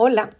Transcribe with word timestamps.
Hola, 0.00 0.30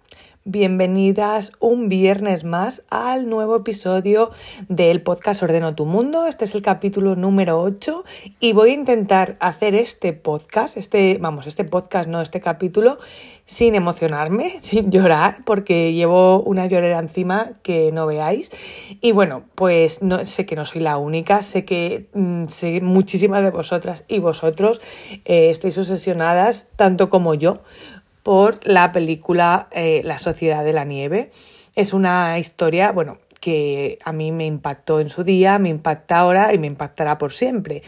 bienvenidas 0.44 1.50
un 1.58 1.88
viernes 1.88 2.44
más 2.44 2.84
al 2.90 3.28
nuevo 3.28 3.56
episodio 3.56 4.30
del 4.68 5.02
podcast 5.02 5.42
Ordeno 5.42 5.74
tu 5.74 5.84
Mundo. 5.84 6.26
Este 6.26 6.44
es 6.44 6.54
el 6.54 6.62
capítulo 6.62 7.16
número 7.16 7.60
8 7.60 8.04
y 8.38 8.52
voy 8.52 8.70
a 8.70 8.74
intentar 8.74 9.36
hacer 9.40 9.74
este 9.74 10.12
podcast, 10.12 10.76
este, 10.76 11.18
vamos, 11.20 11.48
este 11.48 11.64
podcast, 11.64 12.08
no, 12.08 12.22
este 12.22 12.40
capítulo, 12.40 12.98
sin 13.46 13.74
emocionarme, 13.74 14.58
sin 14.62 14.92
llorar, 14.92 15.38
porque 15.44 15.92
llevo 15.92 16.40
una 16.42 16.66
llorera 16.66 17.00
encima 17.00 17.54
que 17.64 17.90
no 17.90 18.06
veáis. 18.06 18.52
Y 19.00 19.10
bueno, 19.10 19.42
pues 19.56 20.02
no, 20.04 20.24
sé 20.24 20.46
que 20.46 20.54
no 20.54 20.66
soy 20.66 20.82
la 20.82 20.98
única, 20.98 21.42
sé 21.42 21.64
que 21.64 22.08
mm, 22.14 22.46
sé, 22.46 22.80
muchísimas 22.80 23.42
de 23.42 23.50
vosotras 23.50 24.04
y 24.06 24.20
vosotros 24.20 24.80
eh, 25.24 25.50
estáis 25.50 25.76
obsesionadas, 25.78 26.68
tanto 26.76 27.10
como 27.10 27.34
yo, 27.34 27.60
por 28.22 28.60
la 28.66 28.92
película 28.92 29.68
eh, 29.70 30.02
La 30.04 30.18
Sociedad 30.18 30.64
de 30.64 30.72
la 30.72 30.84
Nieve. 30.84 31.30
Es 31.74 31.92
una 31.92 32.38
historia, 32.38 32.92
bueno, 32.92 33.18
que 33.40 33.98
a 34.04 34.12
mí 34.12 34.32
me 34.32 34.46
impactó 34.46 35.00
en 35.00 35.10
su 35.10 35.24
día, 35.24 35.58
me 35.58 35.68
impacta 35.68 36.18
ahora 36.18 36.52
y 36.52 36.58
me 36.58 36.66
impactará 36.66 37.18
por 37.18 37.32
siempre. 37.32 37.82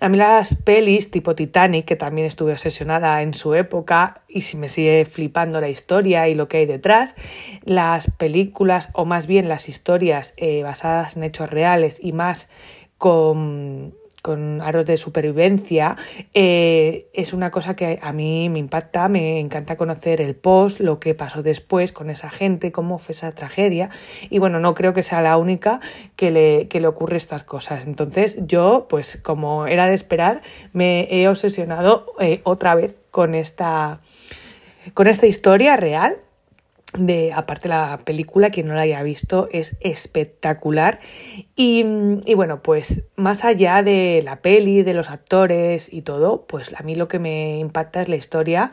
A 0.00 0.08
mí 0.08 0.16
las 0.16 0.54
pelis 0.54 1.10
tipo 1.10 1.34
Titanic, 1.34 1.84
que 1.84 1.96
también 1.96 2.26
estuve 2.28 2.52
obsesionada 2.52 3.20
en 3.22 3.34
su 3.34 3.54
época 3.54 4.22
y 4.28 4.42
si 4.42 4.56
me 4.56 4.68
sigue 4.68 5.04
flipando 5.04 5.60
la 5.60 5.68
historia 5.68 6.28
y 6.28 6.36
lo 6.36 6.46
que 6.46 6.58
hay 6.58 6.66
detrás, 6.66 7.16
las 7.64 8.08
películas 8.16 8.90
o 8.92 9.04
más 9.04 9.26
bien 9.26 9.48
las 9.48 9.68
historias 9.68 10.34
eh, 10.36 10.62
basadas 10.62 11.16
en 11.16 11.24
hechos 11.24 11.50
reales 11.50 11.98
y 12.00 12.12
más 12.12 12.48
con 12.96 13.92
con 14.28 14.60
aros 14.60 14.84
de 14.84 14.98
supervivencia, 14.98 15.96
eh, 16.34 17.08
es 17.14 17.32
una 17.32 17.50
cosa 17.50 17.74
que 17.74 17.98
a 18.02 18.12
mí 18.12 18.50
me 18.50 18.58
impacta, 18.58 19.08
me 19.08 19.40
encanta 19.40 19.74
conocer 19.74 20.20
el 20.20 20.34
post, 20.34 20.80
lo 20.80 21.00
que 21.00 21.14
pasó 21.14 21.42
después 21.42 21.92
con 21.92 22.10
esa 22.10 22.28
gente, 22.28 22.70
cómo 22.70 22.98
fue 22.98 23.14
esa 23.14 23.32
tragedia. 23.32 23.88
Y 24.28 24.38
bueno, 24.38 24.60
no 24.60 24.74
creo 24.74 24.92
que 24.92 25.02
sea 25.02 25.22
la 25.22 25.38
única 25.38 25.80
que 26.14 26.30
le, 26.30 26.68
que 26.68 26.78
le 26.78 26.88
ocurre 26.88 27.16
estas 27.16 27.42
cosas. 27.42 27.86
Entonces 27.86 28.40
yo, 28.46 28.84
pues 28.90 29.18
como 29.22 29.66
era 29.66 29.86
de 29.86 29.94
esperar, 29.94 30.42
me 30.74 31.08
he 31.10 31.26
obsesionado 31.26 32.12
eh, 32.20 32.42
otra 32.44 32.74
vez 32.74 32.96
con 33.10 33.34
esta, 33.34 34.00
con 34.92 35.06
esta 35.06 35.26
historia 35.26 35.78
real 35.78 36.18
de 36.94 37.32
aparte 37.32 37.68
la 37.68 37.98
película, 38.04 38.50
quien 38.50 38.68
no 38.68 38.74
la 38.74 38.82
haya 38.82 39.02
visto, 39.02 39.48
es 39.52 39.76
espectacular. 39.80 41.00
Y, 41.54 41.84
y, 42.24 42.34
bueno, 42.34 42.62
pues 42.62 43.02
más 43.16 43.44
allá 43.44 43.82
de 43.82 44.22
la 44.24 44.40
peli, 44.40 44.82
de 44.82 44.94
los 44.94 45.10
actores 45.10 45.92
y 45.92 46.02
todo, 46.02 46.46
pues 46.46 46.72
a 46.78 46.82
mí 46.82 46.94
lo 46.94 47.08
que 47.08 47.18
me 47.18 47.58
impacta 47.58 48.02
es 48.02 48.08
la 48.08 48.16
historia 48.16 48.70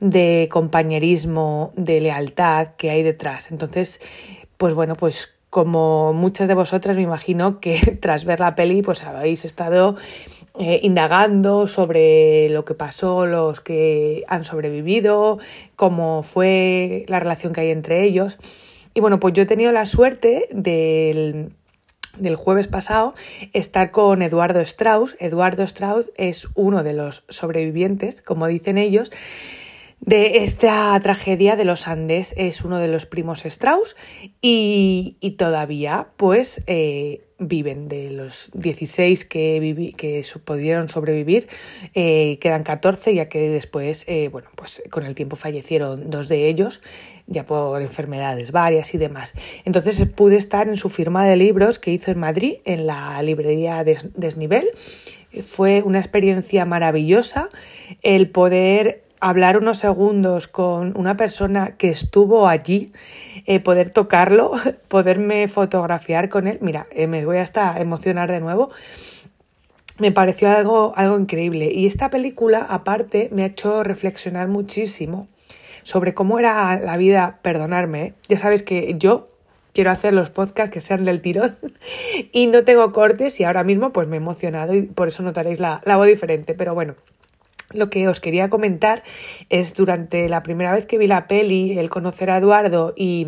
de 0.00 0.48
compañerismo, 0.50 1.72
de 1.76 2.00
lealtad 2.00 2.68
que 2.76 2.90
hay 2.90 3.02
detrás. 3.02 3.50
Entonces, 3.50 4.00
pues 4.58 4.74
bueno, 4.74 4.94
pues 4.94 5.34
como 5.54 6.12
muchas 6.12 6.48
de 6.48 6.54
vosotras 6.54 6.96
me 6.96 7.02
imagino 7.02 7.60
que 7.60 7.78
tras 8.00 8.24
ver 8.24 8.40
la 8.40 8.56
peli 8.56 8.82
pues 8.82 9.04
habéis 9.04 9.44
estado 9.44 9.94
eh, 10.56 10.78
indagando 10.84 11.66
sobre 11.66 12.48
lo 12.48 12.64
que 12.64 12.74
pasó, 12.74 13.26
los 13.26 13.60
que 13.60 14.22
han 14.28 14.44
sobrevivido, 14.44 15.38
cómo 15.74 16.22
fue 16.22 17.04
la 17.08 17.18
relación 17.18 17.52
que 17.52 17.62
hay 17.62 17.70
entre 17.70 18.04
ellos. 18.04 18.38
Y 18.94 19.00
bueno, 19.00 19.18
pues 19.18 19.34
yo 19.34 19.42
he 19.42 19.46
tenido 19.46 19.72
la 19.72 19.84
suerte 19.84 20.48
del, 20.52 21.50
del 22.16 22.36
jueves 22.36 22.68
pasado 22.68 23.14
estar 23.52 23.90
con 23.90 24.22
Eduardo 24.22 24.60
Strauss. 24.60 25.16
Eduardo 25.18 25.64
Strauss 25.64 26.12
es 26.16 26.46
uno 26.54 26.84
de 26.84 26.92
los 26.92 27.24
sobrevivientes, 27.28 28.22
como 28.22 28.46
dicen 28.46 28.78
ellos, 28.78 29.10
de 29.98 30.44
esta 30.44 30.96
tragedia 31.00 31.56
de 31.56 31.64
los 31.64 31.88
Andes. 31.88 32.32
Es 32.36 32.62
uno 32.62 32.78
de 32.78 32.86
los 32.86 33.06
primos 33.06 33.44
Strauss 33.44 33.96
y, 34.40 35.16
y 35.18 35.32
todavía 35.32 36.10
pues 36.16 36.62
eh, 36.68 37.23
viven. 37.38 37.88
De 37.88 38.10
los 38.10 38.50
16 38.54 39.24
que, 39.24 39.92
que 39.96 40.24
pudieron 40.44 40.88
sobrevivir, 40.88 41.48
eh, 41.94 42.38
quedan 42.40 42.62
14, 42.62 43.14
ya 43.14 43.28
que 43.28 43.48
después, 43.48 44.04
eh, 44.08 44.28
bueno, 44.28 44.48
pues 44.54 44.82
con 44.90 45.04
el 45.04 45.14
tiempo 45.14 45.36
fallecieron 45.36 46.10
dos 46.10 46.28
de 46.28 46.48
ellos, 46.48 46.80
ya 47.26 47.44
por 47.44 47.80
enfermedades 47.80 48.52
varias 48.52 48.94
y 48.94 48.98
demás. 48.98 49.34
Entonces 49.64 50.06
pude 50.14 50.36
estar 50.36 50.68
en 50.68 50.76
su 50.76 50.88
firma 50.88 51.26
de 51.26 51.36
libros 51.36 51.78
que 51.78 51.90
hizo 51.90 52.10
en 52.10 52.18
Madrid, 52.18 52.56
en 52.64 52.86
la 52.86 53.22
librería 53.22 53.84
Desnivel. 53.84 54.68
Fue 55.46 55.82
una 55.82 55.98
experiencia 55.98 56.64
maravillosa 56.64 57.48
el 58.02 58.30
poder 58.30 59.03
hablar 59.24 59.56
unos 59.56 59.78
segundos 59.78 60.48
con 60.48 60.94
una 60.98 61.16
persona 61.16 61.78
que 61.78 61.88
estuvo 61.88 62.46
allí, 62.46 62.92
eh, 63.46 63.58
poder 63.58 63.88
tocarlo, 63.88 64.52
poderme 64.88 65.48
fotografiar 65.48 66.28
con 66.28 66.46
él. 66.46 66.58
Mira, 66.60 66.86
eh, 66.90 67.06
me 67.06 67.24
voy 67.24 67.38
hasta 67.38 67.80
emocionar 67.80 68.30
de 68.30 68.40
nuevo. 68.40 68.70
Me 69.98 70.12
pareció 70.12 70.50
algo, 70.50 70.92
algo 70.94 71.18
increíble. 71.18 71.72
Y 71.72 71.86
esta 71.86 72.10
película, 72.10 72.66
aparte, 72.68 73.30
me 73.32 73.44
ha 73.44 73.46
hecho 73.46 73.82
reflexionar 73.82 74.48
muchísimo 74.48 75.28
sobre 75.84 76.12
cómo 76.12 76.38
era 76.38 76.78
la 76.78 76.98
vida, 76.98 77.38
perdonarme. 77.40 78.02
¿eh? 78.02 78.14
Ya 78.28 78.38
sabes 78.38 78.62
que 78.62 78.94
yo 78.98 79.30
quiero 79.72 79.90
hacer 79.90 80.12
los 80.12 80.28
podcasts 80.28 80.70
que 80.70 80.82
sean 80.82 81.02
del 81.04 81.22
tirón 81.22 81.56
y 82.32 82.46
no 82.48 82.62
tengo 82.62 82.92
cortes 82.92 83.40
y 83.40 83.44
ahora 83.44 83.64
mismo 83.64 83.90
pues 83.90 84.06
me 84.06 84.16
he 84.16 84.20
emocionado 84.20 84.74
y 84.74 84.82
por 84.82 85.08
eso 85.08 85.22
notaréis 85.22 85.60
la, 85.60 85.80
la 85.86 85.96
voz 85.96 86.08
diferente. 86.08 86.52
Pero 86.52 86.74
bueno, 86.74 86.94
lo 87.70 87.90
que 87.90 88.08
os 88.08 88.20
quería 88.20 88.50
comentar 88.50 89.02
es 89.48 89.74
durante 89.74 90.28
la 90.28 90.42
primera 90.42 90.72
vez 90.72 90.86
que 90.86 90.98
vi 90.98 91.06
la 91.06 91.26
peli, 91.26 91.78
el 91.78 91.90
conocer 91.90 92.30
a 92.30 92.38
Eduardo 92.38 92.94
y, 92.96 93.26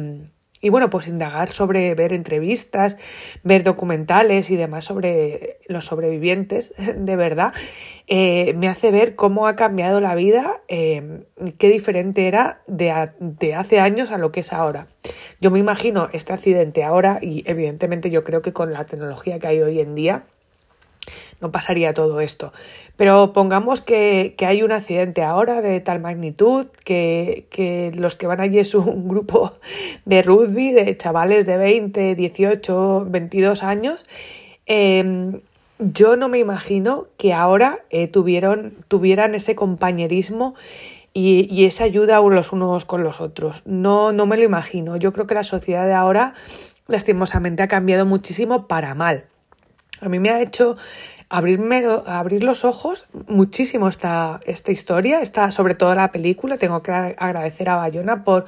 y 0.60 0.68
bueno, 0.70 0.90
pues 0.90 1.06
indagar 1.06 1.52
sobre 1.52 1.94
ver 1.94 2.12
entrevistas, 2.12 2.96
ver 3.42 3.62
documentales 3.62 4.50
y 4.50 4.56
demás 4.56 4.84
sobre 4.84 5.58
los 5.68 5.84
sobrevivientes, 5.86 6.74
de 6.96 7.16
verdad, 7.16 7.52
eh, 8.06 8.54
me 8.56 8.68
hace 8.68 8.90
ver 8.90 9.16
cómo 9.16 9.46
ha 9.46 9.56
cambiado 9.56 10.00
la 10.00 10.14
vida, 10.14 10.62
eh, 10.68 11.24
qué 11.58 11.68
diferente 11.68 12.26
era 12.26 12.62
de, 12.66 13.10
de 13.20 13.54
hace 13.54 13.80
años 13.80 14.10
a 14.10 14.18
lo 14.18 14.32
que 14.32 14.40
es 14.40 14.52
ahora. 14.52 14.86
Yo 15.40 15.50
me 15.50 15.58
imagino 15.58 16.08
este 16.12 16.32
accidente 16.32 16.84
ahora 16.84 17.18
y 17.20 17.44
evidentemente 17.46 18.10
yo 18.10 18.24
creo 18.24 18.40
que 18.42 18.52
con 18.52 18.72
la 18.72 18.86
tecnología 18.86 19.38
que 19.38 19.46
hay 19.48 19.60
hoy 19.60 19.80
en 19.80 19.94
día, 19.94 20.24
no 21.40 21.52
pasaría 21.52 21.94
todo 21.94 22.20
esto. 22.20 22.52
Pero 22.96 23.32
pongamos 23.32 23.80
que, 23.80 24.34
hay 24.40 24.62
un 24.62 24.72
accidente 24.72 25.22
ahora 25.22 25.60
de 25.60 25.80
tal 25.80 26.00
magnitud 26.00 26.66
que, 26.84 27.92
los 27.94 28.16
que 28.16 28.26
van 28.26 28.40
allí 28.40 28.58
es 28.58 28.74
un 28.74 29.08
grupo 29.08 29.52
de 30.04 30.22
rugby, 30.22 30.72
de 30.72 30.96
chavales 30.96 31.46
de 31.46 31.56
20, 31.56 32.14
18, 32.14 33.06
22 33.08 33.62
años. 33.62 34.00
Em, 34.66 35.40
yo 35.78 36.16
no 36.16 36.28
me 36.28 36.38
imagino 36.38 37.06
que 37.18 37.34
ahora 37.34 37.80
eh, 37.90 38.08
tuvieron, 38.08 38.74
tuvieran 38.88 39.34
ese 39.34 39.54
compañerismo 39.54 40.54
y, 41.12 41.48
y, 41.50 41.66
esa 41.66 41.84
ayuda 41.84 42.20
los 42.20 42.52
unos 42.52 42.84
con 42.84 43.04
los 43.04 43.20
otros. 43.20 43.62
No, 43.66 44.12
no 44.12 44.26
me 44.26 44.36
lo 44.36 44.42
imagino. 44.42 44.96
Yo 44.96 45.12
creo 45.12 45.26
que 45.26 45.34
la 45.34 45.44
sociedad 45.44 45.86
de 45.86 45.94
ahora, 45.94 46.34
lastimosamente, 46.88 47.62
ha 47.62 47.68
cambiado 47.68 48.06
muchísimo 48.06 48.66
para 48.66 48.94
mal. 48.94 49.24
A 50.00 50.08
mí 50.08 50.18
me 50.18 50.30
ha 50.30 50.40
hecho 50.40 50.76
abrirme, 51.28 51.84
abrir 52.06 52.44
los 52.44 52.64
ojos 52.64 53.06
muchísimo 53.28 53.88
esta, 53.88 54.40
esta 54.44 54.70
historia, 54.72 55.22
esta, 55.22 55.50
sobre 55.50 55.74
todo 55.74 55.94
la 55.94 56.12
película. 56.12 56.56
Tengo 56.56 56.82
que 56.82 56.92
agradecer 56.92 57.68
a 57.68 57.76
Bayona 57.76 58.24
por 58.24 58.46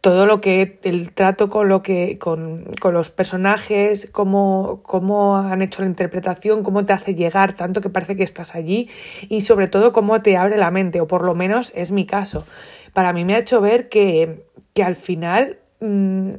todo 0.00 0.26
lo 0.26 0.40
que 0.40 0.78
el 0.84 1.12
trato 1.12 1.48
con 1.48 1.68
lo 1.68 1.82
que 1.82 2.18
con, 2.18 2.64
con 2.80 2.94
los 2.94 3.10
personajes, 3.10 4.08
cómo, 4.10 4.80
cómo, 4.82 5.36
han 5.36 5.60
hecho 5.62 5.82
la 5.82 5.88
interpretación, 5.88 6.62
cómo 6.62 6.84
te 6.84 6.92
hace 6.92 7.14
llegar 7.14 7.54
tanto 7.54 7.80
que 7.80 7.90
parece 7.90 8.16
que 8.16 8.22
estás 8.22 8.54
allí 8.54 8.88
y 9.28 9.40
sobre 9.42 9.68
todo 9.68 9.92
cómo 9.92 10.22
te 10.22 10.36
abre 10.36 10.56
la 10.56 10.70
mente, 10.70 11.00
o 11.00 11.08
por 11.08 11.24
lo 11.24 11.34
menos 11.34 11.72
es 11.74 11.90
mi 11.90 12.06
caso. 12.06 12.44
Para 12.92 13.12
mí 13.12 13.24
me 13.24 13.34
ha 13.34 13.38
hecho 13.38 13.60
ver 13.60 13.88
que, 13.88 14.46
que 14.72 14.84
al 14.84 14.96
final 14.96 15.58
mmm, 15.80 16.34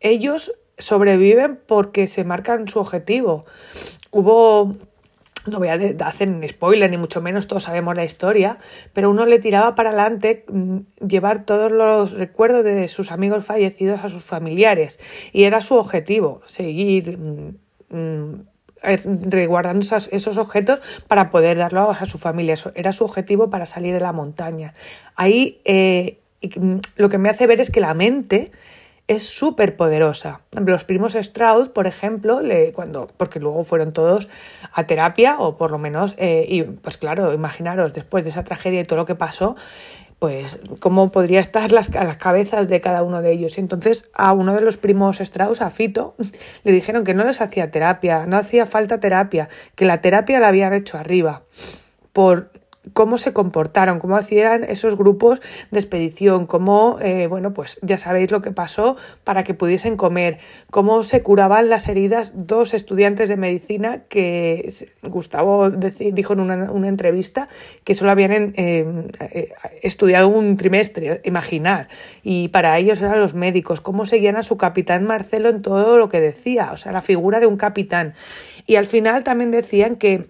ellos 0.00 0.52
sobreviven 0.78 1.58
porque 1.66 2.06
se 2.06 2.24
marcan 2.24 2.68
su 2.68 2.78
objetivo. 2.78 3.44
Hubo 4.10 4.76
no 5.46 5.58
voy 5.58 5.68
a 5.68 5.78
hacer 6.06 6.28
un 6.28 6.46
spoiler 6.48 6.90
ni 6.90 6.96
mucho 6.96 7.20
menos, 7.20 7.46
todos 7.46 7.64
sabemos 7.64 7.94
la 7.94 8.04
historia, 8.04 8.58
pero 8.92 9.10
uno 9.10 9.26
le 9.26 9.38
tiraba 9.38 9.74
para 9.74 9.90
adelante 9.90 10.44
mm, 10.48 10.78
llevar 11.06 11.44
todos 11.44 11.70
los 11.70 12.12
recuerdos 12.12 12.64
de 12.64 12.88
sus 12.88 13.12
amigos 13.12 13.44
fallecidos 13.44 14.00
a 14.04 14.08
sus 14.08 14.24
familiares 14.24 14.98
y 15.32 15.44
era 15.44 15.60
su 15.60 15.76
objetivo, 15.76 16.40
seguir 16.46 17.16
mm, 17.16 17.96
mm, 17.96 18.46
eh, 18.82 19.00
resguardando 19.04 19.84
esos 20.10 20.36
objetos 20.36 20.80
para 21.08 21.30
poder 21.30 21.58
darlos 21.58 22.00
a 22.00 22.06
su 22.06 22.18
familia, 22.18 22.54
Eso 22.54 22.72
era 22.74 22.92
su 22.92 23.04
objetivo 23.04 23.48
para 23.50 23.66
salir 23.66 23.94
de 23.94 24.00
la 24.00 24.12
montaña. 24.12 24.74
Ahí 25.14 25.60
eh, 25.64 26.18
lo 26.96 27.08
que 27.08 27.18
me 27.18 27.30
hace 27.30 27.46
ver 27.46 27.60
es 27.60 27.70
que 27.70 27.80
la 27.80 27.94
mente 27.94 28.52
es 29.08 29.22
súper 29.22 29.76
poderosa. 29.76 30.40
Los 30.52 30.84
primos 30.84 31.14
Strauss, 31.14 31.68
por 31.68 31.86
ejemplo, 31.86 32.40
cuando, 32.74 33.06
porque 33.16 33.38
luego 33.38 33.62
fueron 33.64 33.92
todos 33.92 34.28
a 34.72 34.86
terapia, 34.86 35.38
o 35.38 35.56
por 35.56 35.70
lo 35.70 35.78
menos, 35.78 36.16
eh, 36.18 36.44
y 36.48 36.62
pues 36.62 36.96
claro, 36.96 37.32
imaginaros, 37.32 37.92
después 37.92 38.24
de 38.24 38.30
esa 38.30 38.42
tragedia 38.44 38.80
y 38.80 38.84
todo 38.84 38.98
lo 38.98 39.04
que 39.04 39.14
pasó, 39.14 39.56
pues 40.18 40.58
cómo 40.80 41.12
podría 41.12 41.40
estar 41.40 41.70
las, 41.72 41.92
las 41.92 42.16
cabezas 42.16 42.68
de 42.68 42.80
cada 42.80 43.02
uno 43.02 43.22
de 43.22 43.32
ellos. 43.32 43.58
Y 43.58 43.60
entonces 43.60 44.08
a 44.14 44.32
uno 44.32 44.54
de 44.54 44.62
los 44.62 44.76
primos 44.76 45.20
Strauss, 45.20 45.60
a 45.60 45.70
Fito, 45.70 46.16
le 46.64 46.72
dijeron 46.72 47.04
que 47.04 47.14
no 47.14 47.24
les 47.24 47.40
hacía 47.40 47.70
terapia, 47.70 48.26
no 48.26 48.36
hacía 48.36 48.66
falta 48.66 48.98
terapia, 48.98 49.48
que 49.74 49.84
la 49.84 50.00
terapia 50.00 50.40
la 50.40 50.48
habían 50.48 50.72
hecho 50.72 50.98
arriba 50.98 51.42
por 52.12 52.50
cómo 52.92 53.18
se 53.18 53.32
comportaron, 53.32 53.98
cómo 53.98 54.16
hacían 54.16 54.64
esos 54.64 54.96
grupos 54.96 55.40
de 55.70 55.78
expedición, 55.78 56.46
cómo, 56.46 56.98
eh, 57.00 57.26
bueno, 57.26 57.52
pues 57.52 57.78
ya 57.82 57.98
sabéis 57.98 58.30
lo 58.30 58.42
que 58.42 58.52
pasó 58.52 58.96
para 59.24 59.44
que 59.44 59.54
pudiesen 59.54 59.96
comer, 59.96 60.38
cómo 60.70 61.02
se 61.02 61.22
curaban 61.22 61.68
las 61.68 61.88
heridas 61.88 62.32
dos 62.34 62.74
estudiantes 62.74 63.28
de 63.28 63.36
medicina 63.36 64.02
que 64.08 64.72
Gustavo 65.02 65.70
dijo 65.70 66.32
en 66.32 66.40
una, 66.40 66.86
entrevista 66.86 67.48
que 67.82 67.94
solo 67.94 68.12
habían 68.12 68.32
eh, 68.32 68.86
eh, 69.20 69.52
estudiado 69.82 70.28
un 70.28 70.56
trimestre, 70.56 71.20
imaginar, 71.24 71.88
y 72.22 72.48
para 72.48 72.78
ellos 72.78 73.00
eran 73.00 73.20
los 73.20 73.34
médicos, 73.34 73.80
cómo 73.80 74.06
seguían 74.06 74.36
a 74.36 74.42
su 74.42 74.56
capitán 74.56 75.04
Marcelo 75.04 75.48
en 75.48 75.62
todo 75.62 75.98
lo 75.98 76.08
que 76.08 76.20
decía, 76.20 76.70
o 76.72 76.76
sea, 76.76 76.92
la 76.92 77.02
figura 77.02 77.40
de 77.40 77.46
un 77.46 77.56
capitán. 77.56 78.14
Y 78.66 78.76
al 78.76 78.86
final 78.86 79.24
también 79.24 79.50
decían 79.50 79.96
que 79.96 80.28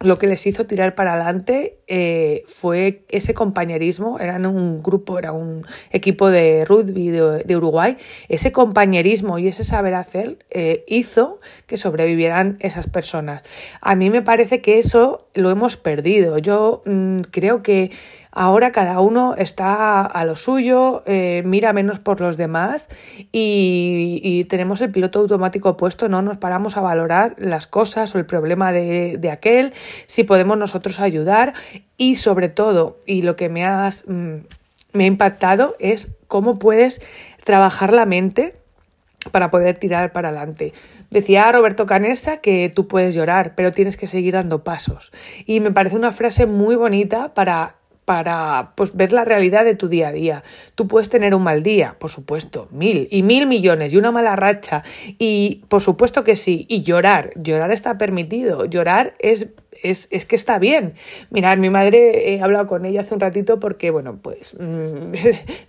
lo 0.00 0.18
que 0.18 0.26
les 0.26 0.46
hizo 0.46 0.66
tirar 0.66 0.94
para 0.94 1.14
adelante 1.14 1.78
eh, 1.86 2.44
fue 2.46 3.04
ese 3.08 3.34
compañerismo, 3.34 4.18
eran 4.20 4.46
un 4.46 4.82
grupo, 4.82 5.18
era 5.18 5.32
un 5.32 5.66
equipo 5.90 6.30
de 6.30 6.64
rugby 6.64 7.10
de, 7.10 7.56
Uruguay, 7.56 7.96
ese 8.28 8.52
compañerismo 8.52 9.38
y 9.38 9.48
ese 9.48 9.64
saber 9.64 9.94
hacer 9.94 10.38
eh, 10.50 10.84
hizo 10.86 11.40
que 11.66 11.76
sobrevivieran 11.76 12.58
esas 12.60 12.88
personas. 12.88 13.42
A 13.80 13.94
mí 13.96 14.10
me 14.10 14.22
parece 14.22 14.60
que 14.60 14.78
eso 14.78 15.27
lo 15.38 15.50
hemos 15.50 15.76
perdido. 15.76 16.38
Yo 16.38 16.82
mm, 16.84 17.20
creo 17.30 17.62
que 17.62 17.90
Ahora 18.30 18.70
cada 18.70 19.00
uno 19.00 19.34
está 19.36 20.02
a 20.04 20.24
lo 20.24 20.36
suyo, 20.36 21.02
eh, 21.06 21.42
mira 21.44 21.72
menos 21.72 21.98
por 21.98 22.20
los 22.20 22.36
demás 22.36 22.88
y, 23.32 24.44
tenemos 24.48 24.80
el 24.80 24.92
piloto 24.92 25.18
automático 25.18 25.76
puesto, 25.76 26.08
no 26.08 26.22
nos 26.22 26.38
paramos 26.38 26.76
a 26.76 26.80
valorar 26.80 27.34
las 27.38 27.66
cosas 27.66 28.14
o 28.14 28.18
el 28.18 28.26
problema 28.26 28.70
de, 28.70 29.30
aquel, 29.32 29.72
si 30.06 30.22
podemos 30.22 30.56
nosotros 30.56 31.00
ayudar 31.00 31.54
y 31.96 32.14
sobre 32.14 32.48
todo, 32.48 33.00
y 33.06 33.22
lo 33.22 33.34
que 33.34 33.48
me, 33.48 33.64
has, 33.64 34.04
mm, 34.06 34.36
me 34.92 35.04
ha 35.04 35.06
impactado 35.08 35.74
es 35.80 36.06
cómo 36.28 36.60
puedes 36.60 37.02
trabajar 37.44 37.92
la 37.92 38.06
mente 38.06 38.54
para 39.30 39.50
poder 39.50 39.78
tirar 39.78 40.12
para 40.12 40.28
adelante. 40.28 40.72
Decía 41.10 41.50
Roberto 41.52 41.86
Canessa 41.86 42.38
que 42.38 42.70
tú 42.74 42.88
puedes 42.88 43.14
llorar, 43.14 43.54
pero 43.54 43.72
tienes 43.72 43.96
que 43.96 44.06
seguir 44.06 44.34
dando 44.34 44.64
pasos. 44.64 45.12
Y 45.46 45.60
me 45.60 45.70
parece 45.70 45.96
una 45.96 46.12
frase 46.12 46.46
muy 46.46 46.76
bonita 46.76 47.34
para 47.34 47.78
para 48.08 48.72
pues, 48.74 48.96
ver 48.96 49.12
la 49.12 49.26
realidad 49.26 49.66
de 49.66 49.74
tu 49.74 49.86
día 49.86 50.08
a 50.08 50.12
día. 50.12 50.42
Tú 50.74 50.88
puedes 50.88 51.10
tener 51.10 51.34
un 51.34 51.42
mal 51.42 51.62
día, 51.62 51.96
por 51.98 52.10
supuesto, 52.10 52.66
mil 52.70 53.06
y 53.10 53.22
mil 53.22 53.46
millones 53.46 53.92
y 53.92 53.98
una 53.98 54.10
mala 54.10 54.34
racha 54.34 54.82
y 55.18 55.66
por 55.68 55.82
supuesto 55.82 56.24
que 56.24 56.34
sí, 56.34 56.64
y 56.70 56.80
llorar, 56.82 57.32
llorar 57.36 57.70
está 57.70 57.98
permitido, 57.98 58.64
llorar 58.64 59.12
es 59.18 59.48
es, 59.82 60.08
es, 60.10 60.24
que 60.24 60.36
está 60.36 60.58
bien. 60.58 60.94
Mirad, 61.30 61.58
mi 61.58 61.70
madre 61.70 62.34
he 62.34 62.42
hablado 62.42 62.66
con 62.66 62.84
ella 62.84 63.02
hace 63.02 63.14
un 63.14 63.20
ratito 63.20 63.60
porque, 63.60 63.90
bueno, 63.90 64.18
pues 64.22 64.54
mm, 64.58 65.12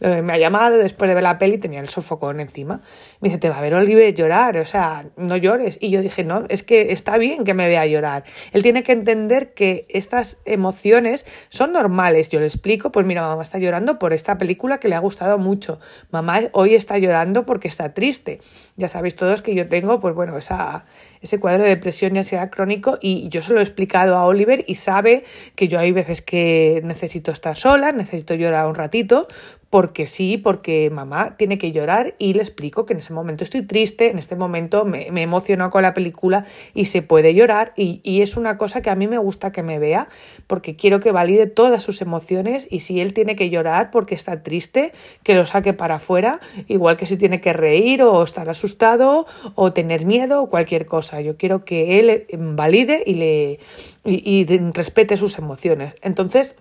me 0.23 0.33
ha 0.33 0.37
llamado 0.37 0.77
después 0.77 1.09
de 1.09 1.15
ver 1.15 1.23
la 1.23 1.37
peli, 1.37 1.57
tenía 1.57 1.79
el 1.79 1.89
sofocón 1.89 2.39
encima. 2.39 2.81
Me 3.21 3.29
dice, 3.29 3.39
te 3.39 3.49
va 3.49 3.59
a 3.59 3.61
ver 3.61 3.73
Olive 3.73 4.13
llorar, 4.13 4.57
o 4.57 4.65
sea, 4.65 5.05
no 5.17 5.37
llores. 5.37 5.77
Y 5.81 5.89
yo 5.89 6.01
dije, 6.01 6.23
no, 6.23 6.45
es 6.49 6.63
que 6.63 6.91
está 6.91 7.17
bien 7.17 7.43
que 7.43 7.53
me 7.53 7.67
vea 7.67 7.85
llorar. 7.85 8.23
Él 8.51 8.63
tiene 8.63 8.83
que 8.83 8.91
entender 8.91 9.53
que 9.53 9.85
estas 9.89 10.39
emociones 10.45 11.25
son 11.49 11.73
normales. 11.73 12.29
Yo 12.29 12.39
le 12.39 12.45
explico, 12.45 12.91
pues 12.91 13.05
mira, 13.05 13.21
mamá 13.21 13.43
está 13.43 13.59
llorando 13.59 13.99
por 13.99 14.13
esta 14.13 14.37
película 14.37 14.79
que 14.79 14.89
le 14.89 14.95
ha 14.95 14.99
gustado 14.99 15.37
mucho. 15.37 15.79
Mamá 16.11 16.39
hoy 16.53 16.75
está 16.75 16.97
llorando 16.97 17.45
porque 17.45 17.67
está 17.67 17.93
triste. 17.93 18.39
Ya 18.75 18.87
sabéis 18.87 19.15
todos 19.15 19.41
que 19.41 19.55
yo 19.55 19.67
tengo, 19.67 19.99
pues 19.99 20.15
bueno, 20.15 20.37
esa, 20.37 20.85
ese 21.21 21.39
cuadro 21.39 21.63
de 21.63 21.69
depresión 21.69 22.15
y 22.15 22.19
ansiedad 22.19 22.49
crónico 22.49 22.97
y 23.01 23.29
yo 23.29 23.41
se 23.41 23.53
lo 23.53 23.59
he 23.59 23.63
explicado 23.63 23.98
a 24.07 24.25
Oliver 24.25 24.63
y 24.67 24.75
sabe 24.75 25.23
que 25.55 25.67
yo 25.67 25.79
hay 25.79 25.91
veces 25.91 26.21
que 26.21 26.81
necesito 26.83 27.31
estar 27.31 27.55
sola, 27.55 27.91
necesito 27.91 28.33
llorar 28.35 28.67
un 28.67 28.75
ratito, 28.75 29.27
porque 29.69 30.07
sí, 30.07 30.37
porque 30.37 30.89
mamá 30.89 31.37
tiene 31.37 31.59
que 31.59 31.71
llorar 31.71 32.15
y 32.17 32.33
le 32.33 32.41
explico 32.41 32.85
que 32.85 32.93
en 32.93 32.99
ese 32.99 33.13
momento 33.13 33.43
estoy 33.43 33.61
triste, 33.61 34.09
en 34.09 34.17
este 34.17 34.35
momento 34.35 34.83
me, 34.83 35.11
me 35.11 35.21
emociono 35.21 35.69
con 35.69 35.83
la 35.83 35.93
película 35.93 36.45
y 36.73 36.85
se 36.85 37.03
puede 37.03 37.35
llorar 37.35 37.73
y, 37.75 37.99
es 38.19 38.35
una 38.35 38.57
cosa 38.57 38.81
que 38.81 38.89
a 38.89 38.95
mí 38.95 39.07
me 39.07 39.17
gusta 39.17 39.51
que 39.51 39.63
me 39.63 39.79
vea 39.79 40.09
porque 40.47 40.75
quiero 40.75 40.99
que 40.99 41.11
valide 41.11 41.47
todas 41.47 41.83
sus 41.83 42.01
emociones 42.01 42.67
y 42.69 42.81
si 42.81 42.99
él 42.99 43.13
tiene 43.13 43.35
que 43.35 43.49
llorar 43.49 43.91
porque 43.91 44.15
está 44.15 44.43
triste, 44.43 44.91
que 45.23 45.35
lo 45.35 45.45
saque 45.45 45.73
para 45.73 45.95
afuera, 45.95 46.39
igual 46.67 46.97
que 46.97 47.05
si 47.05 47.15
tiene 47.15 47.39
que 47.39 47.53
reír 47.53 48.01
o 48.01 48.23
estar 48.23 48.49
asustado 48.49 49.25
o 49.55 49.71
tener 49.71 50.05
miedo 50.05 50.41
o 50.41 50.49
cualquier 50.49 50.85
cosa. 50.85 51.21
Yo 51.21 51.37
quiero 51.37 51.63
que 51.63 51.99
él 51.99 52.25
valide 52.55 53.03
y, 53.05 53.13
le, 53.13 53.59
y 54.03 54.45
respete 54.73 55.15
sus 55.15 55.37
emociones. 55.37 55.95
Entonces, 56.01 56.55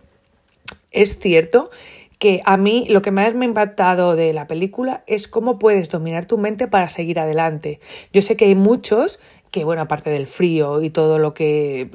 es 0.90 1.18
cierto 1.18 1.70
que 2.18 2.40
a 2.44 2.56
mí 2.56 2.86
lo 2.88 3.00
que 3.00 3.10
más 3.10 3.34
me 3.34 3.46
ha 3.46 3.48
impactado 3.48 4.16
de 4.16 4.32
la 4.32 4.46
película 4.46 5.04
es 5.06 5.28
cómo 5.28 5.58
puedes 5.58 5.88
dominar 5.88 6.26
tu 6.26 6.36
mente 6.36 6.66
para 6.66 6.88
seguir 6.88 7.20
adelante. 7.20 7.80
Yo 8.12 8.22
sé 8.22 8.36
que 8.36 8.46
hay 8.46 8.54
muchos 8.54 9.20
que, 9.50 9.64
bueno, 9.64 9.82
aparte 9.82 10.10
del 10.10 10.26
frío 10.26 10.82
y 10.82 10.90
todo 10.90 11.18
lo 11.18 11.32
que 11.32 11.88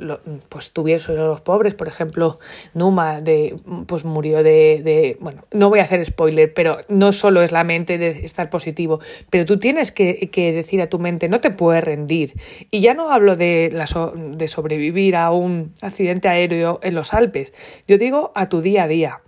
pues 0.50 0.72
tuvieron 0.72 1.16
los 1.18 1.42
pobres, 1.42 1.76
por 1.76 1.88
ejemplo, 1.88 2.40
Numa 2.74 3.22
de, 3.22 3.56
pues 3.88 4.06
murió 4.06 4.44
de, 4.44 5.18
bueno, 5.20 5.44
no 5.52 5.70
voy 5.70 5.80
a 5.80 5.84
hacer 5.84 6.04
spoiler, 6.06 6.54
pero 6.54 6.80
no 6.88 7.14
solo 7.14 7.42
es 7.42 7.52
la 7.52 7.64
mente 7.64 7.98
de 7.98 8.10
estar 8.26 8.50
positivo, 8.50 9.00
pero 9.30 9.46
tú 9.46 9.60
tienes 9.60 9.92
que, 9.92 10.30
decir 10.34 10.82
a 10.82 10.90
tu 10.90 11.00
mente, 11.00 11.30
no 11.30 11.42
te 11.42 11.52
puedes 11.52 11.84
rendir. 11.84 12.34
Y 12.72 12.82
ya 12.82 12.94
no 12.94 13.12
hablo 13.12 13.36
de, 13.36 13.70
de 13.70 14.48
sobrevivir 14.48 15.16
a 15.16 15.32
un 15.32 15.74
accidente 15.82 16.28
aéreo 16.30 16.80
en 16.82 16.96
los 16.96 17.14
Alpes, 17.14 17.54
yo 17.88 17.98
digo 17.98 18.32
a 18.36 18.50
tu 18.50 18.62
día 18.62 18.84
a 18.84 18.88
día. 18.88 19.22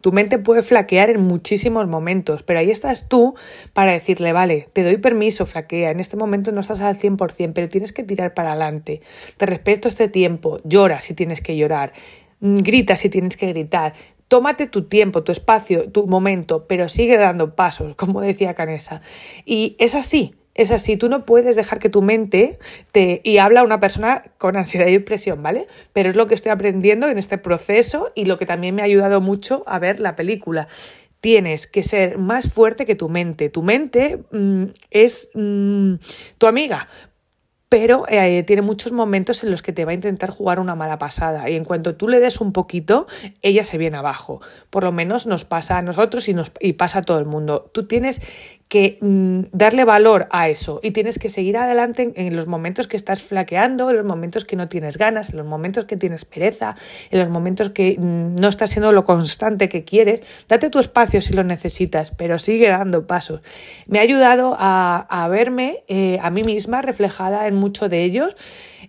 Tu 0.00 0.12
mente 0.12 0.38
puede 0.38 0.62
flaquear 0.62 1.10
en 1.10 1.22
muchísimos 1.22 1.88
momentos, 1.88 2.42
pero 2.42 2.58
ahí 2.60 2.70
estás 2.70 3.08
tú 3.08 3.34
para 3.72 3.92
decirle, 3.92 4.32
vale, 4.32 4.68
te 4.72 4.82
doy 4.82 4.98
permiso, 4.98 5.46
flaquea, 5.46 5.90
en 5.90 6.00
este 6.00 6.16
momento 6.16 6.52
no 6.52 6.60
estás 6.60 6.80
al 6.80 6.98
100%, 6.98 7.52
pero 7.54 7.68
tienes 7.68 7.92
que 7.92 8.02
tirar 8.02 8.34
para 8.34 8.52
adelante. 8.52 9.00
Te 9.36 9.46
respeto 9.46 9.88
este 9.88 10.08
tiempo, 10.08 10.60
llora 10.64 11.00
si 11.00 11.14
tienes 11.14 11.40
que 11.40 11.56
llorar, 11.56 11.92
mm, 12.40 12.58
grita 12.58 12.96
si 12.96 13.08
tienes 13.08 13.36
que 13.36 13.46
gritar, 13.46 13.92
tómate 14.28 14.66
tu 14.66 14.84
tiempo, 14.84 15.22
tu 15.22 15.32
espacio, 15.32 15.90
tu 15.90 16.06
momento, 16.06 16.66
pero 16.66 16.88
sigue 16.88 17.16
dando 17.16 17.54
pasos, 17.54 17.94
como 17.96 18.20
decía 18.20 18.54
Canesa. 18.54 19.02
Y 19.44 19.76
es 19.78 19.94
así, 19.94 20.34
es 20.54 20.70
así, 20.70 20.96
tú 20.96 21.08
no 21.08 21.24
puedes 21.26 21.56
dejar 21.56 21.78
que 21.78 21.88
tu 21.88 22.00
mente 22.00 22.58
te... 22.92 23.20
y 23.24 23.38
habla 23.38 23.64
una 23.64 23.80
persona 23.80 24.22
con 24.38 24.56
ansiedad 24.56 24.86
y 24.86 24.92
depresión, 24.92 25.42
¿vale? 25.42 25.66
Pero 25.92 26.10
es 26.10 26.16
lo 26.16 26.26
que 26.26 26.34
estoy 26.34 26.52
aprendiendo 26.52 27.08
en 27.08 27.18
este 27.18 27.38
proceso 27.38 28.12
y 28.14 28.24
lo 28.24 28.38
que 28.38 28.46
también 28.46 28.74
me 28.74 28.82
ha 28.82 28.86
ayudado 28.86 29.20
mucho 29.20 29.64
a 29.66 29.78
ver 29.78 29.98
la 29.98 30.14
película. 30.14 30.68
Tienes 31.20 31.66
que 31.66 31.82
ser 31.82 32.18
más 32.18 32.52
fuerte 32.52 32.86
que 32.86 32.94
tu 32.94 33.08
mente. 33.08 33.48
Tu 33.48 33.62
mente 33.62 34.24
mm, 34.30 34.64
es 34.90 35.30
mm, 35.34 35.94
tu 36.38 36.46
amiga, 36.46 36.86
pero 37.74 38.04
eh, 38.08 38.44
tiene 38.44 38.62
muchos 38.62 38.92
momentos 38.92 39.42
en 39.42 39.50
los 39.50 39.60
que 39.60 39.72
te 39.72 39.84
va 39.84 39.90
a 39.90 39.94
intentar 39.94 40.30
jugar 40.30 40.60
una 40.60 40.76
mala 40.76 40.96
pasada 40.96 41.50
y 41.50 41.56
en 41.56 41.64
cuanto 41.64 41.96
tú 41.96 42.06
le 42.06 42.20
des 42.20 42.40
un 42.40 42.52
poquito, 42.52 43.08
ella 43.42 43.64
se 43.64 43.78
viene 43.78 43.96
abajo. 43.96 44.40
Por 44.70 44.84
lo 44.84 44.92
menos 44.92 45.26
nos 45.26 45.44
pasa 45.44 45.78
a 45.78 45.82
nosotros 45.82 46.28
y, 46.28 46.34
nos, 46.34 46.52
y 46.60 46.74
pasa 46.74 47.00
a 47.00 47.02
todo 47.02 47.18
el 47.18 47.26
mundo. 47.26 47.68
Tú 47.74 47.88
tienes 47.88 48.20
que 48.68 48.98
mm, 49.00 49.40
darle 49.52 49.84
valor 49.84 50.26
a 50.30 50.48
eso 50.48 50.80
y 50.82 50.90
tienes 50.90 51.18
que 51.18 51.30
seguir 51.30 51.56
adelante 51.56 52.12
en, 52.16 52.34
los 52.36 52.46
momentos 52.46 52.86
que 52.86 52.96
estás 52.96 53.22
flaqueando, 53.22 53.90
en 53.90 53.96
los 53.96 54.04
momentos 54.04 54.44
que 54.44 54.56
no 54.56 54.68
tienes 54.68 54.96
ganas, 54.96 55.30
en 55.30 55.36
los 55.36 55.46
momentos 55.46 55.84
que 55.84 55.96
tienes 55.96 56.24
pereza, 56.24 56.76
en 57.10 57.20
los 57.20 57.28
momentos 57.28 57.70
que 57.70 57.96
mm, 57.98 58.36
no 58.36 58.48
estás 58.48 58.70
siendo 58.70 58.92
lo 58.92 59.04
constante 59.04 59.68
que 59.68 59.84
quieres. 59.84 60.20
Date 60.48 60.70
tu 60.70 60.78
espacio 60.78 61.22
si 61.22 61.34
lo 61.34 61.44
necesitas, 61.44 62.12
pero 62.16 62.38
sigue 62.38 62.68
dando 62.68 63.06
pasos. 63.06 63.42
Me 63.86 63.98
ha 63.98 64.02
ayudado 64.02 64.56
a, 64.58 65.06
a 65.08 65.28
verme 65.28 65.84
eh, 65.88 66.18
a 66.22 66.30
mí 66.30 66.42
misma 66.42 66.82
reflejada 66.82 67.46
en 67.46 67.54
muchos 67.54 67.90
de 67.90 68.02
ellos 68.02 68.34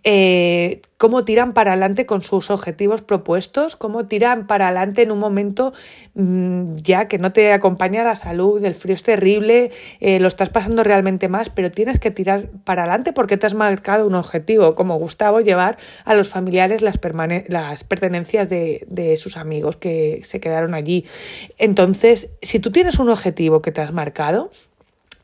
eh, 0.07 0.81
cómo 0.97 1.25
tiran 1.25 1.53
para 1.53 1.71
adelante 1.71 2.05
con 2.05 2.21
sus 2.21 2.51
objetivos 2.51 3.01
propuestos, 3.01 3.75
cómo 3.75 4.05
tiran 4.05 4.45
para 4.45 4.67
adelante 4.67 5.01
en 5.01 5.11
un 5.11 5.17
momento 5.17 5.73
mm, 6.13 6.75
ya 6.75 7.07
que 7.07 7.17
no 7.17 7.33
te 7.33 7.51
acompaña 7.53 8.03
la 8.03 8.15
salud, 8.15 8.63
el 8.63 8.75
frío 8.75 8.93
es 8.93 9.01
terrible, 9.01 9.64
eh, 9.99 10.19
lo 10.19 10.27
estás 10.27 10.49
pasando 10.49 10.83
realmente 10.83 11.27
más, 11.27 11.49
pero 11.49 11.71
tienes 11.71 11.99
que 11.99 12.11
tirar 12.11 12.49
para 12.63 12.83
adelante 12.83 13.13
porque 13.13 13.37
te 13.37 13.45
has 13.45 13.53
marcado 13.53 14.07
un 14.07 14.15
objetivo, 14.15 14.75
como 14.75 14.97
Gustavo, 14.97 15.41
llevar 15.41 15.77
a 16.03 16.13
los 16.13 16.29
familiares 16.29 16.81
las, 16.81 16.97
pertenencias 16.97 18.49
de, 18.49 18.85
de 18.87 19.17
sus 19.17 19.37
amigos 19.37 19.77
que 19.77 20.21
se 20.23 20.39
quedaron 20.39 20.73
allí. 20.73 21.05
Entonces, 21.57 22.29
si 22.41 22.59
tú 22.59 22.71
tienes 22.71 22.99
un 22.99 23.09
objetivo 23.09 23.61
que 23.61 23.71
te 23.71 23.81
has 23.81 23.93
marcado, 23.93 24.51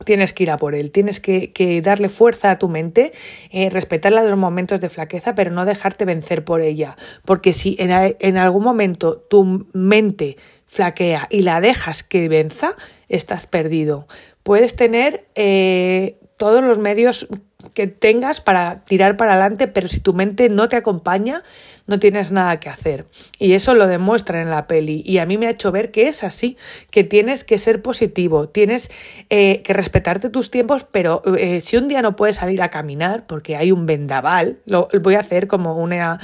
tienes 0.04 0.32
que 0.32 0.44
ir 0.44 0.50
a 0.50 0.56
por 0.56 0.74
él, 0.74 0.90
tienes 0.90 1.20
que, 1.20 1.80
darle 1.82 2.08
fuerza 2.08 2.50
a 2.50 2.58
tu 2.58 2.68
mente, 2.68 3.12
eh, 3.50 3.70
respetarla 3.70 4.22
en 4.22 4.30
los 4.30 4.38
momentos 4.38 4.80
de 4.80 4.88
flaqueza, 4.88 5.34
pero 5.34 5.50
no 5.50 5.64
dejarte 5.64 6.04
vencer 6.04 6.44
por 6.44 6.60
ella. 6.60 6.96
Porque 7.24 7.52
si 7.52 7.76
en, 7.78 7.90
en 8.18 8.36
algún 8.36 8.62
momento 8.62 9.16
tu 9.18 9.66
mente 9.72 10.36
flaquea 10.66 11.26
y 11.30 11.42
la 11.42 11.60
dejas 11.60 12.02
que 12.02 12.28
venza, 12.28 12.76
estás 13.08 13.46
perdido. 13.46 14.06
Puedes 14.42 14.76
tener 14.76 15.26
eh, 15.34 16.16
todos 16.36 16.64
los 16.64 16.78
medios 16.78 17.28
que 17.74 17.86
tengas 17.86 18.40
para 18.40 18.84
tirar 18.84 19.16
para 19.16 19.32
adelante, 19.32 19.68
pero 19.68 19.88
si 19.88 20.00
tu 20.00 20.12
mente 20.12 20.48
no 20.48 20.68
te 20.68 20.76
acompaña, 20.76 21.42
no 21.86 21.98
tienes 21.98 22.32
nada 22.32 22.58
que 22.58 22.68
hacer. 22.68 23.06
Y 23.38 23.52
eso 23.52 23.74
lo 23.74 23.86
demuestra 23.86 24.40
en 24.40 24.50
la 24.50 24.66
peli. 24.66 25.02
Y 25.06 25.18
a 25.18 25.26
mí 25.26 25.38
me 25.38 25.46
ha 25.46 25.50
hecho 25.50 25.70
ver 25.72 25.90
que 25.90 26.08
es 26.08 26.24
así, 26.24 26.56
que 26.90 27.04
tienes 27.04 27.44
que 27.44 27.58
ser 27.58 27.82
positivo, 27.82 28.48
tienes 28.48 28.90
eh, 29.30 29.62
que 29.62 29.72
respetarte 29.72 30.30
tus 30.30 30.50
tiempos, 30.50 30.84
pero 30.90 31.22
eh, 31.38 31.60
si 31.62 31.76
un 31.76 31.88
día 31.88 32.02
no 32.02 32.16
puedes 32.16 32.36
salir 32.36 32.62
a 32.62 32.70
caminar 32.70 33.26
porque 33.26 33.56
hay 33.56 33.72
un 33.72 33.86
vendaval, 33.86 34.58
lo 34.66 34.88
voy 35.00 35.14
a 35.14 35.20
hacer 35.20 35.46
como 35.46 35.76
una 35.76 36.18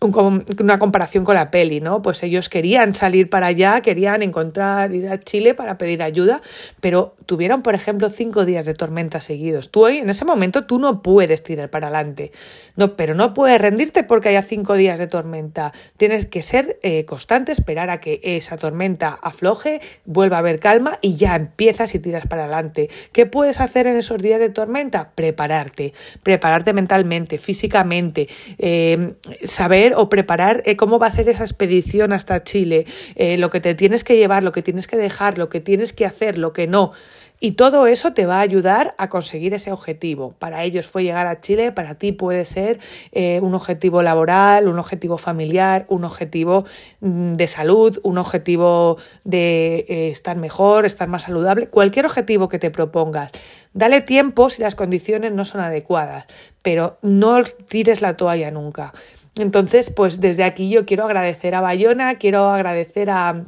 una 0.00 0.78
comparación 0.78 1.24
con 1.24 1.34
la 1.34 1.50
peli, 1.50 1.80
¿no? 1.80 2.02
Pues 2.02 2.22
ellos 2.22 2.48
querían 2.48 2.94
salir 2.94 3.28
para 3.28 3.46
allá, 3.48 3.80
querían 3.80 4.22
encontrar, 4.22 4.94
ir 4.94 5.08
a 5.08 5.18
Chile 5.18 5.54
para 5.54 5.76
pedir 5.76 6.04
ayuda, 6.04 6.40
pero 6.80 7.16
tuvieron, 7.26 7.62
por 7.62 7.74
ejemplo, 7.74 8.08
cinco 8.08 8.44
días 8.44 8.64
de 8.64 8.74
tormenta 8.74 9.20
seguidos. 9.20 9.70
Tú 9.70 9.86
hoy, 9.86 9.98
en 9.98 10.08
ese 10.08 10.24
momento, 10.24 10.66
tú 10.66 10.78
no 10.78 11.02
puedes 11.02 11.42
tirar 11.42 11.68
para 11.70 11.88
adelante, 11.88 12.30
no, 12.76 12.94
pero 12.94 13.14
no 13.14 13.34
puedes 13.34 13.60
rendirte 13.60 14.04
porque 14.04 14.28
haya 14.28 14.42
cinco 14.42 14.74
días 14.74 15.00
de 15.00 15.08
tormenta. 15.08 15.72
Tienes 15.96 16.26
que 16.26 16.42
ser 16.42 16.78
eh, 16.82 17.04
constante, 17.04 17.50
esperar 17.50 17.90
a 17.90 17.98
que 17.98 18.20
esa 18.22 18.56
tormenta 18.56 19.18
afloje, 19.20 19.80
vuelva 20.04 20.36
a 20.36 20.40
haber 20.40 20.60
calma 20.60 20.98
y 21.00 21.16
ya 21.16 21.34
empiezas 21.34 21.92
y 21.96 21.98
tiras 21.98 22.24
para 22.28 22.44
adelante. 22.44 22.88
¿Qué 23.10 23.26
puedes 23.26 23.60
hacer 23.60 23.88
en 23.88 23.96
esos 23.96 24.22
días 24.22 24.38
de 24.38 24.50
tormenta? 24.50 25.10
Prepararte, 25.16 25.92
prepararte 26.22 26.72
mentalmente, 26.72 27.38
físicamente, 27.38 28.28
eh, 28.58 29.14
saber 29.42 29.87
o 29.96 30.08
preparar 30.08 30.62
eh, 30.64 30.76
cómo 30.76 30.98
va 30.98 31.08
a 31.08 31.10
ser 31.10 31.28
esa 31.28 31.44
expedición 31.44 32.12
hasta 32.12 32.42
Chile, 32.44 32.86
eh, 33.16 33.36
lo 33.38 33.50
que 33.50 33.60
te 33.60 33.74
tienes 33.74 34.04
que 34.04 34.16
llevar, 34.16 34.42
lo 34.42 34.52
que 34.52 34.62
tienes 34.62 34.86
que 34.86 34.96
dejar, 34.96 35.38
lo 35.38 35.48
que 35.48 35.60
tienes 35.60 35.92
que 35.92 36.06
hacer, 36.06 36.38
lo 36.38 36.52
que 36.52 36.66
no. 36.66 36.92
Y 37.40 37.52
todo 37.52 37.86
eso 37.86 38.12
te 38.14 38.26
va 38.26 38.38
a 38.38 38.40
ayudar 38.40 38.96
a 38.98 39.08
conseguir 39.08 39.54
ese 39.54 39.70
objetivo. 39.70 40.34
Para 40.40 40.64
ellos 40.64 40.88
fue 40.88 41.04
llegar 41.04 41.28
a 41.28 41.40
Chile, 41.40 41.70
para 41.70 41.94
ti 41.94 42.10
puede 42.10 42.44
ser 42.44 42.80
eh, 43.12 43.38
un 43.40 43.54
objetivo 43.54 44.02
laboral, 44.02 44.66
un 44.66 44.76
objetivo 44.76 45.18
familiar, 45.18 45.86
un 45.88 46.02
objetivo 46.02 46.64
mm, 47.00 47.34
de 47.34 47.46
salud, 47.46 48.00
un 48.02 48.18
objetivo 48.18 48.98
de 49.22 50.10
estar 50.10 50.36
mejor, 50.36 50.84
estar 50.84 51.08
más 51.08 51.22
saludable, 51.22 51.68
cualquier 51.68 52.06
objetivo 52.06 52.48
que 52.48 52.58
te 52.58 52.72
propongas. 52.72 53.30
Dale 53.72 54.00
tiempo 54.00 54.50
si 54.50 54.62
las 54.62 54.74
condiciones 54.74 55.32
no 55.32 55.44
son 55.44 55.60
adecuadas, 55.60 56.24
pero 56.62 56.98
no 57.02 57.44
tires 57.44 58.00
la 58.00 58.16
toalla 58.16 58.50
nunca. 58.50 58.92
Entonces, 59.36 59.90
pues 59.90 60.20
desde 60.20 60.44
aquí 60.44 60.70
yo 60.70 60.86
quiero 60.86 61.04
agradecer 61.04 61.54
a 61.54 61.60
Bayona, 61.60 62.16
quiero 62.16 62.48
agradecer 62.48 63.10
a 63.10 63.44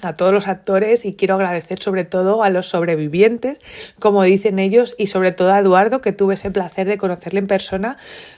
a 0.00 0.14
todos 0.14 0.32
los 0.32 0.48
actores 0.48 1.04
y 1.04 1.14
quiero 1.14 1.34
agradecer 1.34 1.80
sobre 1.80 2.04
todo 2.04 2.42
a 2.42 2.50
los 2.50 2.66
sobrevivientes, 2.68 3.58
como 3.98 4.22
dicen 4.22 4.58
ellos, 4.58 4.94
y 4.98 5.06
sobre 5.06 5.32
todo 5.32 5.52
a 5.52 5.58
Eduardo, 5.58 6.00
que 6.00 6.12
tuve 6.12 6.34
ese 6.34 6.50
placer 6.50 6.88
de 6.88 6.98
conocerle 6.98 7.40
en 7.40 7.46
persona, 7.46 7.96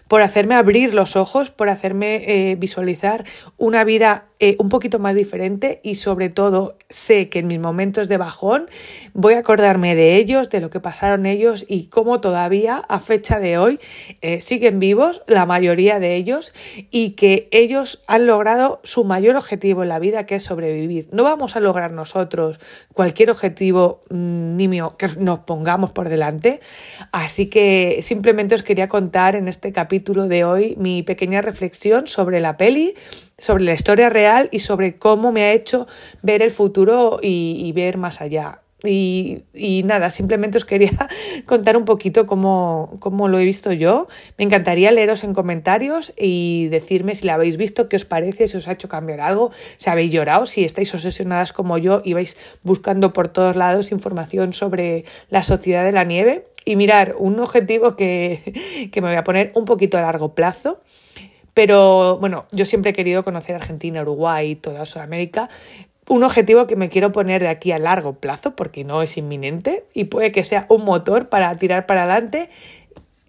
por 0.09 0.23
hacerme 0.23 0.55
abrir 0.55 0.95
los 0.95 1.17
ojos, 1.17 1.51
por 1.51 1.69
hacerme 1.69 2.51
eh, 2.51 2.57
visualizar 2.57 3.25
una 3.57 3.85
vida 3.85 4.27
eh, 4.41 4.57
un 4.59 4.69
poquito 4.69 4.99
más 4.99 5.15
diferente 5.15 5.81
y 5.83 5.95
sobre 5.95 6.29
todo 6.29 6.77
sé 6.91 7.29
que 7.29 7.39
en 7.39 7.47
mis 7.47 7.61
momentos 7.61 8.09
de 8.09 8.17
bajón 8.17 8.69
voy 9.13 9.35
a 9.35 9.39
acordarme 9.39 9.95
de 9.95 10.17
ellos, 10.17 10.51
de 10.51 10.61
lo 10.61 10.71
que 10.71 10.81
pasaron 10.81 11.25
ellos 11.25 11.65
y 11.69 11.87
cómo 11.87 12.21
todavía 12.21 12.83
a 12.89 13.01
fecha 13.01 13.41
de 13.41 13.57
hoy 13.57 13.81
eh, 14.21 14.41
siguen 14.41 14.79
vivos, 14.79 15.23
la 15.27 15.47
mayoría 15.47 16.01
de 16.01 16.17
ellos, 16.17 16.53
y 16.91 17.11
que 17.11 17.49
ellos 17.51 18.03
han 18.07 18.27
logrado 18.27 18.81
su 18.85 19.05
mayor 19.05 19.37
objetivo 19.37 19.83
en 19.83 19.89
la 19.89 19.99
vida, 19.99 20.27
que 20.27 20.37
es 20.37 20.43
sobrevivir. 20.43 21.09
No 21.13 21.23
vamos 21.23 21.57
a 21.57 21.61
lograr 21.61 21.93
nosotros 21.93 22.61
cualquier 22.93 23.31
objetivo 23.31 24.03
mm, 24.11 24.57
nimio 24.57 24.97
que 24.97 25.09
nos 25.19 25.41
pongamos 25.41 25.93
por 25.93 26.09
delante, 26.09 26.61
así 27.13 27.47
que 27.47 28.01
simplemente 28.03 28.55
os 28.55 28.63
quería 28.63 28.89
contar 28.89 29.37
en 29.37 29.49
este 29.49 29.73
capítulo 29.73 29.85
capítulo 29.85 30.29
de 30.29 30.45
hoy 30.45 30.75
mi 30.77 31.03
pequeña 31.03 31.41
reflexión 31.41 32.07
sobre 32.07 32.41
la 32.41 32.57
peli, 32.57 32.95
sobre 33.39 33.65
la 33.65 33.75
historia 33.75 34.11
real 34.11 34.49
y 34.53 34.61
sobre 34.61 34.99
cómo 34.99 35.33
me 35.33 35.43
ha 35.43 35.53
hecho 35.53 35.87
ver 36.23 36.43
el 36.43 36.51
futuro 36.51 37.19
y, 37.23 37.71
ver 37.73 37.99
más 37.99 38.21
allá. 38.21 38.61
Y, 38.87 39.45
nada, 39.85 40.11
simplemente 40.11 40.59
os 40.59 40.67
quería 40.67 41.09
contar 41.47 41.77
un 41.77 41.87
poquito 41.87 42.27
cómo, 42.27 42.97
cómo, 43.01 43.29
lo 43.29 43.39
he 43.39 43.45
visto 43.45 43.73
yo. 43.73 44.09
Me 44.37 44.45
encantaría 44.45 44.91
leeros 44.91 45.25
en 45.25 45.33
comentarios 45.33 46.13
y 46.19 46.69
decirme 46.69 47.15
si 47.15 47.25
la 47.27 47.35
habéis 47.35 47.57
visto, 47.57 47.89
qué 47.89 47.97
os 47.97 48.05
parece, 48.05 48.47
si 48.47 48.59
os 48.59 48.69
ha 48.69 48.73
hecho 48.73 48.89
cambiar 48.89 49.21
algo, 49.21 49.53
si 49.79 49.89
habéis 49.89 50.13
llorado, 50.13 50.47
si 50.47 50.65
estáis 50.65 50.95
obsesionadas 50.95 51.53
como 51.53 51.79
yo 51.79 52.03
y 52.05 52.13
vais 52.13 52.37
buscando 52.63 53.13
por 53.13 53.29
todos 53.29 53.57
lados 53.57 53.91
información 53.91 54.53
sobre 54.53 55.05
la 55.31 55.43
sociedad 55.43 55.85
de 55.85 55.93
la 55.93 56.05
nieve 56.05 56.47
y 56.65 56.77
mirar 56.77 57.15
un 57.19 57.39
objetivo 57.41 57.97
que, 57.97 58.91
me 58.95 59.01
voy 59.01 59.17
a 59.17 59.25
poner 59.25 59.53
un 59.55 59.65
poquito 59.65 59.99
a 59.99 60.03
largo 60.03 60.35
plazo. 60.35 60.81
Pero 61.55 62.19
bueno, 62.19 62.47
yo 62.53 62.65
siempre 62.65 62.91
he 62.91 62.95
querido 62.95 63.25
conocer 63.25 63.55
Argentina, 63.55 64.03
Uruguay, 64.03 64.57
toda 64.57 64.87
Sudamérica. 64.87 65.49
Un 66.07 66.23
objetivo 66.23 66.67
que 66.67 66.77
me 66.77 66.89
quiero 66.91 67.13
poner 67.13 67.41
de 67.41 67.49
aquí 67.49 67.73
a 67.73 67.79
largo 67.79 68.15
plazo, 68.15 68.55
porque 68.57 68.85
no 68.85 69.01
es 69.01 69.17
inminente 69.17 69.87
y 69.95 70.05
puede 70.05 70.33
que 70.33 70.45
sea 70.45 70.67
un 70.69 70.85
motor 70.85 71.29
para 71.29 71.57
tirar 71.57 71.87
para 71.87 72.03
adelante 72.03 72.51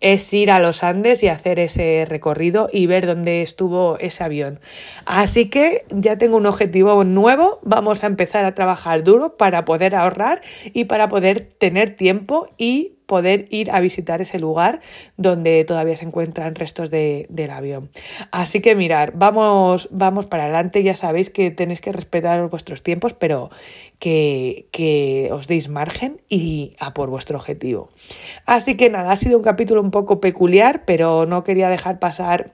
es 0.01 0.31
ir 0.33 0.51
a 0.51 0.59
los 0.59 0.83
Andes 0.83 1.23
y 1.23 1.29
hacer 1.29 1.57
ese 1.57 2.05
recorrido 2.07 2.69
y 2.71 2.85
ver 2.85 3.07
dónde 3.07 3.41
estuvo 3.41 3.97
ese 3.99 4.23
avión. 4.23 4.59
Así 5.05 5.49
que 5.49 5.85
ya 5.89 6.17
tengo 6.17 6.37
un 6.37 6.45
objetivo 6.45 7.03
nuevo, 7.03 7.59
vamos 7.63 8.03
a 8.03 8.07
empezar 8.07 8.45
a 8.45 8.53
trabajar 8.53 9.03
duro 9.03 9.37
para 9.37 9.65
poder 9.65 9.95
ahorrar 9.95 10.41
y 10.73 10.85
para 10.85 11.07
poder 11.07 11.49
tener 11.57 11.95
tiempo 11.95 12.49
y 12.57 12.94
poder 13.05 13.47
ir 13.49 13.71
a 13.71 13.79
visitar 13.79 14.21
ese 14.21 14.39
lugar 14.39 14.81
donde 15.17 15.63
todavía 15.65 15.97
se 15.97 16.05
encuentran 16.05 16.55
restos 16.55 16.89
de, 16.89 17.25
del 17.29 17.51
avión. 17.51 17.89
Así 18.31 18.61
que 18.61 18.75
mirar, 18.75 19.13
vamos, 19.15 19.87
vamos 19.91 20.25
para 20.25 20.43
adelante, 20.43 20.83
ya 20.83 20.95
sabéis 20.95 21.29
que 21.29 21.51
tenéis 21.51 21.81
que 21.81 21.91
respetar 21.91 22.47
vuestros 22.49 22.81
tiempos, 22.83 23.13
pero 23.13 23.49
que, 23.99 24.67
que 24.71 25.29
os 25.31 25.47
deis 25.47 25.69
margen 25.69 26.21
y 26.29 26.73
a 26.79 26.93
por 26.93 27.09
vuestro 27.09 27.37
objetivo. 27.37 27.89
Así 28.45 28.75
que 28.75 28.89
nada, 28.89 29.11
ha 29.11 29.15
sido 29.15 29.37
un 29.37 29.43
capítulo 29.43 29.81
un 29.81 29.91
poco 29.91 30.19
peculiar, 30.19 30.83
pero 30.85 31.25
no 31.25 31.43
quería 31.43 31.69
dejar 31.69 31.99
pasar 31.99 32.53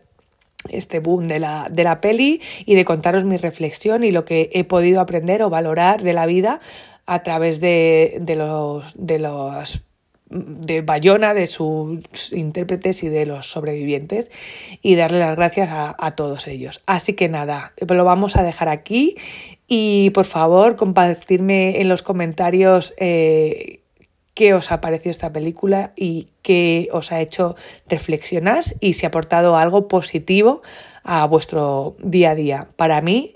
este 0.70 1.00
boom 1.00 1.28
de 1.28 1.40
la, 1.40 1.68
de 1.72 1.84
la 1.84 2.02
peli 2.02 2.42
y 2.66 2.76
de 2.76 2.86
contaros 2.86 3.24
mi 3.24 3.38
reflexión 3.38 4.04
y 4.04 4.12
lo 4.12 4.26
que 4.26 4.50
he 4.54 4.64
podido 4.64 5.02
aprender 5.02 5.42
o 5.42 5.50
valorar 5.50 6.04
de 6.04 6.14
la 6.14 6.26
vida 6.26 6.60
a 7.06 7.24
través 7.24 7.60
de, 7.60 8.18
de 8.22 8.36
los, 8.36 8.94
de 8.96 9.20
los 9.20 9.84
de 10.32 10.82
Bayona, 10.82 11.34
de 11.34 11.48
sus 11.48 12.32
intérpretes 12.32 13.04
y 13.04 13.10
de 13.10 13.26
los 13.26 13.52
sobrevivientes 13.52 14.32
y 14.82 14.96
darle 14.96 15.20
las 15.20 15.36
gracias 15.36 15.70
a, 15.72 16.12
todos 16.16 16.48
ellos. 16.48 16.82
Así 16.86 17.14
que 17.14 17.30
nada, 17.30 17.74
lo 17.78 18.06
vamos 18.06 18.36
a 18.36 18.44
dejar 18.44 18.70
aquí 18.70 19.16
y 19.68 20.10
por 20.12 20.26
favor 20.26 20.76
compartirme 20.78 21.82
en 21.82 21.90
los 21.90 22.02
comentarios 22.02 22.94
eh, 22.98 23.82
qué 24.34 24.54
os 24.54 24.72
ha 24.72 24.82
parecido 24.82 25.12
esta 25.12 25.34
película 25.34 25.94
y 25.96 26.30
qué 26.42 26.90
os 26.92 27.12
ha 27.12 27.22
hecho 27.22 27.56
reflexionar 27.88 28.64
y 28.80 28.94
si 28.94 29.06
ha 29.06 29.10
aportado 29.10 29.58
algo 29.58 29.88
positivo 29.88 30.62
a 31.04 31.26
vuestro 31.26 31.96
día 32.00 32.32
a 32.32 32.36
día. 32.36 32.68
Para 32.76 33.02
mí 33.02 33.36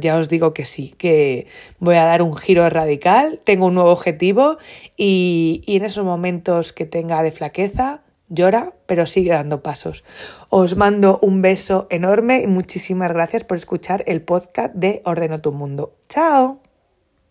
ya 0.00 0.16
os 0.16 0.28
digo 0.28 0.52
que 0.52 0.64
sí, 0.64 0.94
que 0.98 1.46
voy 1.78 1.96
a 1.96 2.04
dar 2.04 2.22
un 2.22 2.36
giro 2.36 2.68
radical, 2.68 3.40
tengo 3.44 3.66
un 3.66 3.74
nuevo 3.74 3.90
objetivo 3.90 4.58
y, 4.96 5.62
y 5.66 5.76
en 5.76 5.84
esos 5.84 6.04
momentos 6.04 6.72
que 6.72 6.86
tenga 6.86 7.22
de 7.22 7.32
flaqueza, 7.32 8.02
llora, 8.28 8.72
pero 8.86 9.06
sigue 9.06 9.32
dando 9.32 9.62
pasos. 9.62 10.04
Os 10.48 10.76
mando 10.76 11.18
un 11.22 11.42
beso 11.42 11.86
enorme 11.90 12.40
y 12.42 12.46
muchísimas 12.46 13.12
gracias 13.12 13.44
por 13.44 13.56
escuchar 13.56 14.04
el 14.06 14.22
podcast 14.22 14.74
de 14.74 15.02
Ordeno 15.04 15.40
tu 15.40 15.52
Mundo. 15.52 15.94
¡Chao! 16.08 16.63